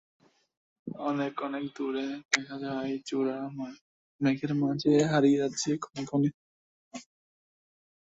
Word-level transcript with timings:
অনেক 1.05 1.33
অনেক 1.47 1.63
দূরে 1.75 2.05
দেখা 2.31 2.55
যায় 2.65 2.91
চূড়া, 3.07 3.37
মেঘের 4.21 4.51
মাঝে 4.61 4.93
হারিয়ে 5.11 5.41
যাচ্ছে 5.41 5.69
ক্ষণে 5.83 6.03
ক্ষণে। 6.07 6.29